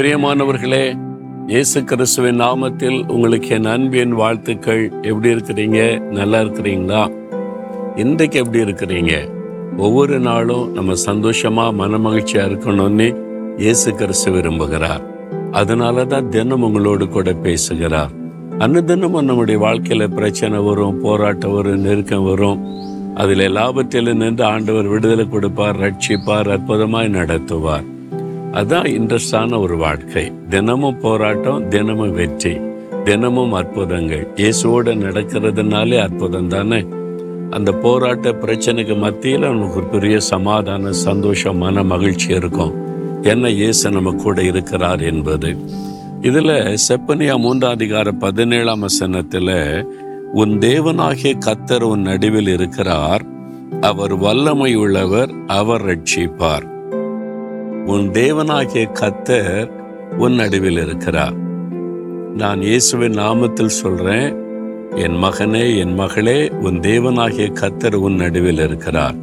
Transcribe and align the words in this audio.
பிரியமானவர்களே 0.00 0.98
இயேசு 1.46 1.84
கிறிஸ்துவின் 1.84 2.40
நாமத்தில் 2.40 3.08
உங்களுக்கு 3.08 3.48
என் 3.48 3.64
அன்பின் 3.64 4.12
வாழ்த்துக்கள். 4.12 4.92
எப்படி 5.02 5.34
இருக்கிறீங்க? 5.34 5.98
நல்லா 5.98 6.40
இருக்கிறீங்களா? 6.40 7.10
இன்றைக்கு 7.96 8.38
எப்படி 8.38 8.58
இருக்கிறீங்க? 8.58 9.28
ஒவ்வொரு 9.76 10.20
நாளும் 10.20 10.72
நம்ம 10.72 10.92
சந்தோஷமா 10.92 11.82
மனமகிழ்ச்சியா 11.82 12.48
இருக்கணும்னு 12.48 13.16
இயேசு 13.56 13.94
கிறிஸ்து 13.94 14.30
விரும்புகிறார். 14.30 15.02
அதனால 15.52 16.04
தான் 16.04 16.28
தினம் 16.28 16.62
உங்களோடு 16.62 17.08
கூட 17.08 17.32
பேசுகிறார். 17.32 18.10
அன்னதினமும் 18.58 19.24
நம்முடைய 19.24 19.60
வாழ்க்கையில 19.60 20.14
பிரச்சனை 20.14 20.58
வரும் 20.58 21.00
போராட்டம் 21.00 21.52
வரும் 21.52 21.80
நெருக்கம் 21.80 22.24
வரும். 22.24 22.64
அதில் 23.14 23.54
லாபத்தில் 23.54 24.14
நின்று 24.14 24.44
ஆண்டவர் 24.44 24.86
விடுதலை 24.86 25.28
கொடுப்பார் 25.28 25.80
ரட்சிப்பார் 25.80 26.58
அற்புதமாய் 26.58 27.08
நடத்துவார். 27.08 27.84
அதுதான் 28.52 28.84
இன்ட்ரெஸ்டான 28.84 29.60
ஒரு 29.60 29.76
வாழ்க்கை. 29.76 30.32
தினமும் 30.48 30.98
போராட்டம் 30.98 31.68
தினமும் 31.68 32.12
வெற்றி 32.12 32.60
தினமும் 33.04 33.52
அற்புதங்கள். 33.52 34.28
இயேசுவோட 34.34 34.94
நடக்கிறதுனாலே 35.02 36.00
அற்புதம் 36.00 36.48
தானே? 36.48 36.84
அந்த 37.50 37.72
போராட்ட 37.72 38.30
பிரச்சனைக்கு 38.30 38.98
மத்தியில் 38.98 39.40
நமக்கு 39.40 39.74
ஒரு 39.74 39.84
பெரிய 39.84 40.20
சமாதான 40.20 40.92
சந்தோஷம் 40.92 41.56
மன 41.56 41.82
மகிழ்ச்சி 41.82 42.34
இருக்கும். 42.34 42.74
என்ன 43.22 43.48
இயேசு 43.48 43.90
நம்ம 43.90 44.12
கூட 44.12 44.42
இருக்கிறார் 44.42 45.00
என்பது. 45.00 45.56
இதில் 46.20 46.78
செப்பனியா 46.88 47.38
மூன்றாம் 47.38 47.72
அதிகார 47.72 48.12
பதினேழாம் 48.12 48.80
வசனத்தில் 48.80 49.84
உன் 50.32 50.58
தேவனாகிய 50.58 51.38
கத்தர் 51.46 51.82
உன் 51.82 52.00
நடுவில் 52.00 52.48
இருக்கிறார். 52.48 53.22
அவர் 53.80 54.16
வல்லமை 54.16 54.74
உள்ளவர் 54.74 55.30
அவர் 55.46 55.84
ரட்சிப்பார். 55.84 56.66
உன் 57.90 58.06
தேவனாகிய 58.10 58.82
கத்தர் 59.00 59.70
உன் 60.18 60.34
நடுவில் 60.34 60.80
இருக்கிறார். 60.86 61.36
நான் 62.36 62.60
இயேசுவின் 62.62 63.16
நாமத்தில் 63.18 63.78
சொல்றேன் 63.80 64.28
என் 65.04 65.16
மகனே 65.24 65.64
என் 65.78 65.94
மகளே 65.94 66.38
உன் 66.60 66.78
தேவனாகிய 66.80 67.46
கத்தர் 67.60 67.96
உன் 68.06 68.14
நடுவில் 68.14 68.62
இருக்கிறார். 68.66 69.16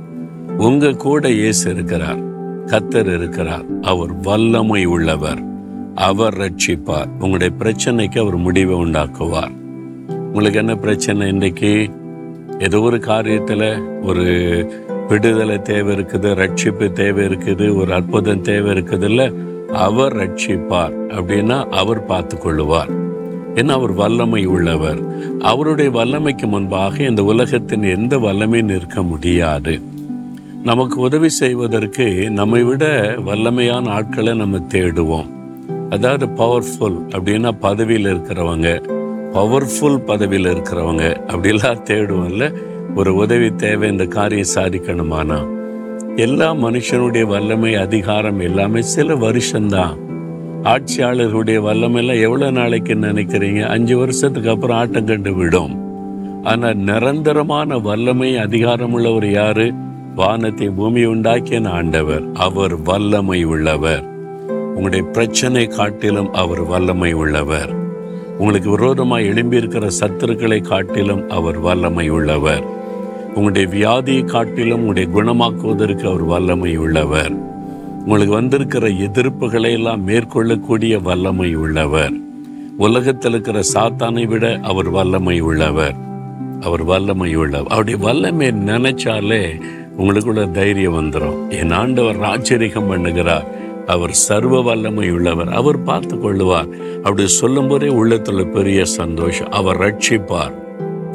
உங்க 0.57 0.91
கூட 1.05 1.29
இயேசு 1.29 1.65
இருக்கிறார் 1.71 2.21
கத்தர் 2.65 3.09
இருக்கிறார். 3.17 3.65
அவர் 3.81 4.13
வல்லமை 4.21 4.85
உள்ளவர் 4.85 5.41
அவர் 5.95 6.37
ரட்சிப்பார். 6.37 7.11
உங்களுடைய 7.19 7.53
பிரச்சனைக்கு 7.59 8.19
அவர் 8.19 8.37
முடிவை 8.37 8.75
உண்டாக்குவார். 8.75 9.53
உங்களுக்கு 10.09 10.59
என்ன 10.59 10.75
பிரச்சனை 10.75 11.27
இன்னைக்கு? 11.27 11.73
ஏதோ 12.59 12.79
ஒரு 12.79 12.97
காரியத்தில் 12.97 13.69
ஒரு 14.01 14.25
விடுதலை 15.09 15.61
தேவை 15.61 15.95
இருக்குது 15.95 16.29
ரட்சிப்பு 16.41 16.91
தேவை 16.91 17.25
இருக்குது 17.25 17.75
ஒரு 17.75 17.93
அற்புதம் 17.93 18.41
தேவை 18.41 18.71
இருக்குதுல்ல 18.71 19.21
அவர் 19.71 20.15
ரட்சிப்பார் 20.17 20.95
அப்படின்னா 21.17 21.57
அவர் 21.69 22.05
பார்த்து 22.05 22.37
கொள்ளுவார் 22.37 22.91
ஏன்னா 23.55 23.69
அவர் 23.69 23.93
வல்லமை 23.93 24.45
உள்ளவர். 24.45 24.99
அவருடைய 25.39 25.89
வல்லமைக்கு 25.91 26.47
முன்பாக 26.47 27.03
இந்த 27.03 27.23
உலகத்தின் 27.23 27.83
எந்த 27.83 28.17
வல்லமையும் 28.17 28.71
நிற்க 28.71 29.01
முடியாது. 29.01 29.81
நமக்கு 30.63 30.99
உதவி 30.99 31.29
செய்வதற்கு 31.29 32.05
நம்மை 32.29 32.63
விட 32.63 32.85
வல்லமையான 33.25 33.87
ஆட்களை 33.87 34.33
நம்ம 34.33 34.61
தேடுவோம். 34.73 35.29
அதாவது 35.89 36.25
பவர்ஃபுல் 36.25 36.99
அப்படின்னா 37.11 37.51
பதவியில் 37.59 38.09
இருக்கிறவங்க 38.13 38.69
பவர்ஃபுல் 39.33 39.99
பதவியில் 40.05 40.49
இருக்கிறவங்க 40.53 41.05
அப்படிலாம் 41.27 41.83
தேடுவோம்ல. 41.83 42.45
ஒரு 42.95 43.15
உதவி 43.15 43.55
தேவை 43.55 43.91
இந்த 43.91 44.05
காரியம் 44.05 44.47
சாதிக்கணுமானா? 44.55 45.47
எல்லா 46.15 46.53
மனுஷனுடைய 46.53 47.23
வல்லமை 47.23 47.75
அதிகாரம் 47.75 48.39
எல்லாமே 48.39 48.81
சில 48.81 49.15
வருஷம்தான். 49.15 49.97
ஆட்சியாளர்களுடைய 50.63 51.61
வல்லமையெல்லாம் 51.61 52.21
எவ்வளவு 52.21 52.51
நாளைக்கு 52.51 52.93
நினைக்கிறீங்க? 52.93 53.61
அஞ்சு 53.67 53.97
வருஷத்துக்கு 53.97 54.49
அப்புறம் 54.49 54.77
ஆட்டம் 54.77 55.05
கண்டு 55.05 55.33
விடும். 55.33 55.85
ஆனால் 56.43 56.75
நிரந்தரமான 56.75 57.77
வல்லமை 57.77 58.37
அதிகாரம் 58.37 58.93
உள்ளவர் 58.93 59.29
யாரு? 59.29 59.73
வானத்தை 60.15 60.69
பூமி 60.69 61.05
உண்டாக்கிய 61.05 61.67
ஆண்டவர். 61.67 62.23
அவர் 62.33 62.81
வல்லமை 62.81 63.43
உள்ளவர். 63.43 64.03
உங்களுடைய 64.47 65.05
பிரச்சனை 65.05 65.67
காட்டிலும் 65.67 66.33
அவர் 66.33 66.61
வல்லமை 66.61 67.13
உள்ளவர். 67.13 67.75
உங்களுக்கு 68.37 68.69
விரோதமாக 68.69 69.21
எழும்பியிருக்கிற 69.21 69.91
சத்துருக்களை 69.99 70.61
காட்டிலும் 70.61 71.29
அவர் 71.29 71.57
வல்லமை 71.57 72.09
உள்ளவர். 72.09 72.76
உங்களுடைய 73.37 73.67
வியாதியை 73.67 74.23
காட்டிலும் 74.23 74.85
உங்களுடைய 74.85 75.09
குணமாக்குவதற்கு 75.09 76.07
அவர் 76.07 76.23
வல்லமை 76.23 76.77
உள்ளவர். 76.77 77.31
உங்களுக்கு 78.05 78.33
வந்திருக்கிற 78.33 78.87
எதிர்ப்புகளை 78.87 79.71
எல்லாம் 79.71 80.07
மேற்கொள்ளக்கூடிய 80.07 81.01
வல்லமை 81.01 81.55
உள்ளவர். 81.55 82.13
உலகத்தில் 82.77 83.31
இருக்கிற 83.31 83.61
சாத்தானை 83.73 84.27
விட 84.27 84.59
அவர் 84.63 84.89
வல்லமை 84.89 85.39
உள்ளவர். 85.39 85.95
அவர் 86.61 86.83
வல்லமை 86.83 87.35
உள்ளவர். 87.35 87.67
அவருடைய 87.67 87.99
வல்லமை 87.99 88.47
நினைச்சாலே 88.47 89.61
உங்களுக்குள்ள 89.97 90.51
தைரியம் 90.51 90.93
வந்துடும் 90.93 91.49
என் 91.49 91.71
ஆண்டவர் 91.71 92.19
ராஜரிகம் 92.19 92.91
பண்ணுகிறார். 92.91 93.43
அவர் 93.85 94.11
சர்வ 94.11 94.61
வல்லமை 94.61 95.11
உள்ளவர். 95.11 95.49
அவர் 95.49 95.83
பார்த்து 95.83 96.15
கொள்ளுவார். 96.15 96.69
அப்படி 96.97 97.27
சொல்லும் 97.27 97.67
போதே 97.67 97.87
உள்ளத்துல 97.87 98.51
பெரிய 98.51 98.85
சந்தோஷம். 98.85 99.51
அவர் 99.51 99.79
ரட்சிப்பார். 99.79 100.65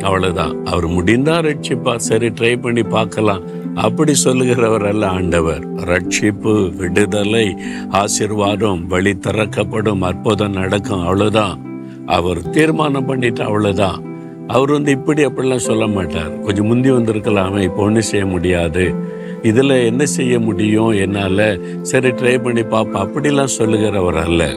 அவ்வளவுதான். 0.03 0.65
அவர் 0.65 0.89
முடிந்தா 0.89 1.43
ரட்சிப்பா. 1.43 1.97
சரி 1.97 2.29
ட்ரை 2.29 2.61
பண்ணி 2.61 2.83
பார்க்கலாம். 2.83 3.61
அப்படி 3.75 4.13
சொல்லுகிறவர் 4.25 4.89
அல்ல 4.89 5.09
ஆண்டவர். 5.09 5.75
ரட்சிப்பு 5.75 6.77
விடுதலை 6.77 7.57
ஆசிர்வாதம் 7.91 8.87
வழி 8.87 9.19
திறக்கப்படும் 9.19 10.03
அற்புதம் 10.03 10.53
நடக்கும் 10.53 11.01
அவ்வளவுதான். 11.01 11.61
அவர் 12.07 12.51
தீர்மானம் 12.51 13.07
பண்ணிட்டு 13.07 13.43
அவ்வளவுதான். 13.43 14.03
அவர் 14.47 14.71
வந்து 14.71 14.91
இப்படி 14.91 15.27
அப்படிலாம் 15.27 15.57
சொல்ல 15.57 15.87
மாட்டார். 15.87 16.41
கொஞ்சம் 16.41 16.67
முந்தி 16.67 16.91
வந்திருக்கலாமே 16.91 17.61
இப்போ 17.61 17.83
ஒன்றும் 17.83 18.03
செய்ய 18.03 18.27
முடியாது. 18.27 18.95
இதில் 19.43 19.71
என்ன 19.71 20.07
செய்ய 20.07 20.39
முடியும்? 20.39 20.89
என்னால்? 20.89 21.83
சரி 21.83 22.09
ட்ரை 22.09 22.43
பண்ணி 22.43 22.63
பார்ப்போம். 22.63 23.15
அப்படிலாம் 23.15 23.49
சொல்லுகிறவர் 23.59 24.23
அல்ல. 24.23 24.57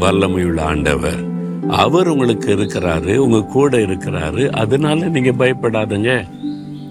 வல்லமையுள்ள 0.00 0.60
ஆண்டவர். 0.60 1.29
அவர் 1.70 2.08
உங்களுக்கு 2.08 2.56
இருக்கிறாரு 2.56 3.16
உங்க 3.16 3.42
கூட 3.42 3.76
இருக்கிறாரு. 3.76 4.50
அதனால 4.50 5.04
நீங்க 5.06 5.30
பயப்படாதுங்க. 5.30 6.24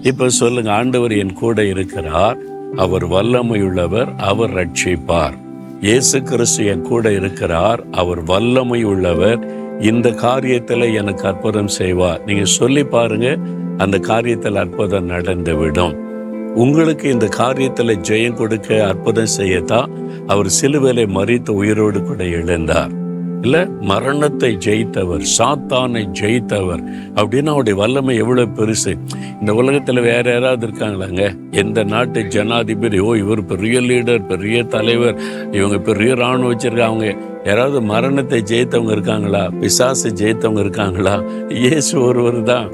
இப்ப 0.02 0.28
சொல்லுங்க 0.28 0.72
ஆண்டவர் 0.72 1.12
என் 1.12 1.32
கூட 1.32 1.64
இருக்கிறார். 1.64 2.36
அவர் 2.76 3.08
வல்லமையுள்ளவர் 3.08 4.16
அவர் 4.16 4.50
ரட்சிப்பார். 4.50 5.32
இயேசு 5.80 6.22
கிறிஸ்து 6.22 6.66
என் 6.66 6.82
கூட 6.82 7.12
இருக்கிறார் 7.12 7.84
அவர் 7.90 8.24
வல்லமை 8.24 8.84
உள்ளவர் 8.84 9.58
இந்த 9.80 10.08
காரியத்தில் 10.08 10.94
எனக்கு 10.94 11.26
அற்புதம் 11.26 11.68
செய்வார். 11.68 12.20
நீங்க 12.24 12.44
சொல்லி 12.44 12.84
பாருங்க 12.84 13.36
அந்த 13.76 13.98
காரியத்தில் 13.98 14.54
அற்புதம் 14.54 15.04
நடந்து 15.04 15.56
விடும் 15.56 16.08
உங்களுக்கு 16.54 17.10
இந்த 17.10 17.26
காரியத்தில் 17.26 18.00
ஜெயம் 18.08 18.34
கொடுக்க 18.34 18.86
அற்புதம் 18.86 19.34
செய்யத்தான் 19.38 19.88
அவர் 20.26 20.46
சிலுவையில 20.62 21.06
மறித்த 21.08 21.50
உயிரோடு 21.50 22.02
கூட 22.02 22.24
எழுந்தார். 22.24 22.99
இல்ல 23.44 23.66
மரணத்தை 23.90 24.56
ஜெயித்தவர் 24.66 25.22
சாத்தானை 25.36 26.02
ஜெயித்தவர் 26.20 26.82
அப்படின்னு 27.14 27.50
அவருடைய 27.52 27.78
வல்லமை 27.80 28.16
எவ்வளவு 28.16 28.52
பெருசு. 28.58 28.92
இந்த 29.40 29.52
உலகத்துல 29.52 30.02
வேற 30.02 30.32
யாராவது 30.32 30.66
இருக்காங்களாங்க? 30.66 31.24
எந்த 31.50 31.84
நாட்டு 31.84 32.22
ஜனாதிபதி? 32.22 32.98
ஓ 32.98 33.14
இவர் 33.14 33.42
பெரிய 33.44 33.80
லீடர் 33.80 34.26
பெரிய 34.26 34.62
தலைவர் 34.64 35.16
இவங்க 35.50 35.78
பெரிய 35.78 36.14
ராணுவம் 36.14 36.52
வச்சிருக்காங்க. 36.52 37.16
யாராவது 37.44 37.80
மரணத்தை 37.80 38.42
ஜெயித்தவங்க 38.42 38.90
இருக்காங்களா? 38.90 39.48
பிசாசு 39.60 40.10
ஜெயித்தவங்க 40.10 40.58
இருக்காங்களா? 40.58 41.22
இயேசு 41.48 42.00
ஒருவர் 42.00 42.42
தான். 42.42 42.70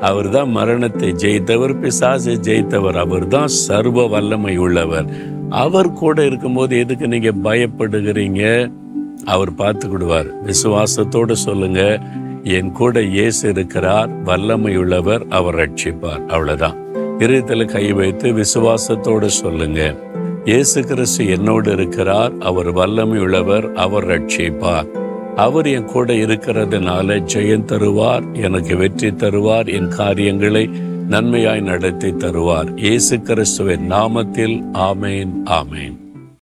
அவர் 0.00 0.28
தான் 0.28 0.50
மரணத்தை 0.50 1.10
ஜெயித்தவர் 1.24 1.74
பிசாசை 1.82 2.34
ஜெயித்தவர். 2.48 2.96
அவர் 2.96 3.28
தான் 3.28 3.46
சர்வ 3.46 4.06
வல்லமை 4.06 4.56
உள்ளவர். 4.56 5.08
அவர் 5.48 5.92
கூட 5.92 6.24
இருக்கும்போது 6.24 6.78
எதுக்கு 6.78 7.06
நீங்க 7.08 7.30
பயப்படுகிறீங்க? 7.48 8.70
அவர் 9.24 9.52
பார்த்துக்கிடுவார். 9.54 10.26
விசுவாசத்தோடு 10.46 11.32
சொல்லுங்க 11.32 12.00
என் 12.44 12.72
கூட 12.72 13.02
இயேசு 13.02 13.48
இருக்கிறார் 13.48 14.10
வல்லமையுள்ளவர் 14.24 15.28
அவர் 15.28 15.54
ரட்சிப்பார். 15.54 16.26
அவ்வளவுதான். 16.26 16.76
இருதயத்தில் 17.18 17.64
கை 17.64 17.92
வைத்து 17.92 18.32
விசுவாசத்தோடு 18.32 19.24
சொல்லுங்க 19.24 19.96
இயேசு 20.44 20.82
கிறிஸ்து 20.82 21.28
என்னோடு 21.28 21.72
இருக்கிறார் 21.72 22.32
அவர் 22.38 22.74
வல்லமையுள்ளவர் 22.74 23.72
அவர் 23.72 24.06
ரட்சிப்பார். 24.06 24.84
அவர் 25.36 25.66
என் 25.66 25.84
கூட 25.84 26.12
இருக்கிறதுனால 26.12 27.18
ஜெயம் 27.34 27.68
தருவார் 27.72 28.32
எனக்கு 28.32 28.76
வெற்றி 28.76 29.10
தருவார் 29.10 29.66
என் 29.66 29.88
காரியங்களை 29.88 30.70
நன்மையாய் 31.10 31.60
நடத்தி 31.60 32.10
தருவார். 32.10 32.76
இயேசு 32.76 33.20
கிறிஸ்துவின் 33.20 33.90
நாமத்தில் 33.90 34.64
ஆமேன் 34.72 35.32
ஆமேன். 35.44 36.01